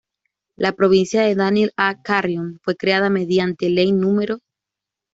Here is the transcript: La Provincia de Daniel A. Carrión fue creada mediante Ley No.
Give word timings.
La 0.55 0.71
Provincia 0.73 1.21
de 1.21 1.35
Daniel 1.35 1.73
A. 1.77 2.01
Carrión 2.01 2.59
fue 2.63 2.75
creada 2.75 3.11
mediante 3.11 3.69
Ley 3.69 3.91
No. 3.91 4.19